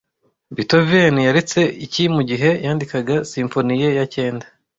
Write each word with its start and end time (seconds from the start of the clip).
Beethoven 0.55 1.15
yaretse 1.27 1.59
iki 1.85 2.03
mugihe 2.15 2.49
yandikaga 2.65 3.15
simfoni 3.29 3.73
ye 3.81 3.89
ya 3.97 4.05
cyenda 4.13 4.45